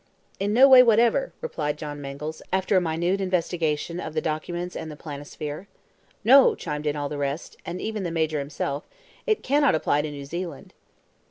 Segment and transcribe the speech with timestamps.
[0.39, 4.89] "In no way whatever," replied John Mangles, after a minute investigation of the documents and
[4.89, 5.67] the planisphere.
[6.23, 8.83] "No," chimed in all the rest, and even the Major himself,
[9.27, 10.73] "it cannot apply to New Zealand."